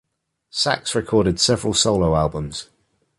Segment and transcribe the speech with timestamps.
[0.49, 2.69] Sachs recorded several solo albums.